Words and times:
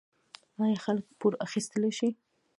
آیا 0.63 0.77
خلک 0.85 1.03
پور 1.19 1.33
اخیستلی 1.45 1.91
شي؟ 1.97 2.09